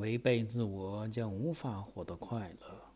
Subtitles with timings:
[0.00, 2.92] 违背自我将无法获得快乐。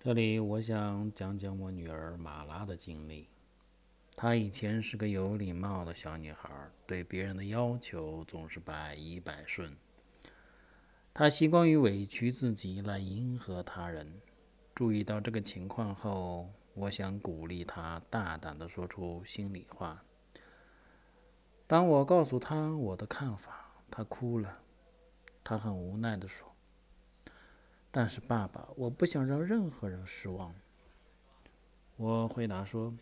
[0.00, 3.28] 这里我想讲讲我女儿马拉的经历。
[4.16, 6.48] 她以前是个有礼貌的小女孩，
[6.86, 9.76] 对别人的要求总是百依百顺。
[11.12, 14.20] 她习惯于委屈自己来迎合他人。
[14.74, 20.02] 注意到这个情况后，我想鼓励她大胆地说出心里话。
[21.66, 24.58] 当我告诉他我的看法，他哭了。
[25.42, 26.52] 他很无奈地说。
[27.90, 30.54] 但是，爸爸，我不想让任何人失望。
[31.96, 32.94] 我回答说：“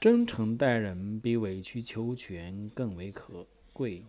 [0.00, 4.04] 真诚待人比委曲求全更为可贵。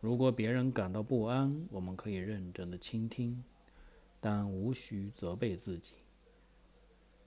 [0.00, 3.44] 如果别人感到不安，我们可以认真的倾听，
[4.20, 5.92] 但无需责备自己。”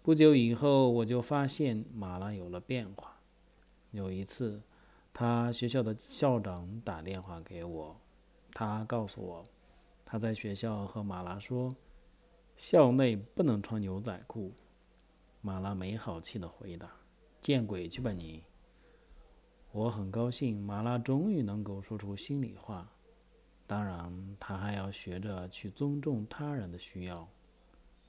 [0.01, 3.19] 不久以后，我就发现马拉有了变化。
[3.91, 4.61] 有一次，
[5.19, 7.99] 他学校的校长打电话给我，
[8.51, 9.43] 他告诉我。
[10.05, 11.75] 他在学校和马拉说
[12.55, 14.53] ：“校内不能穿牛仔裤。”
[15.41, 16.91] 马拉没好气地回答
[17.41, 18.43] ：“见鬼去吧你！”
[19.73, 22.87] 我很高兴，马拉终于能够说出心里话。
[23.65, 27.27] 当然，他还要学着去尊重他人的需要。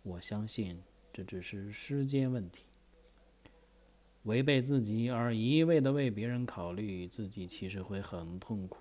[0.03, 0.79] 我相信
[1.11, 2.67] 这只是时间问题。
[4.29, 8.79] 违背自己而一味的为别人考虑，自己其实会很痛苦。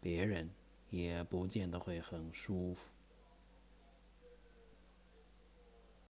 [0.00, 0.50] 别人。
[0.94, 2.80] 也不见得会很舒服。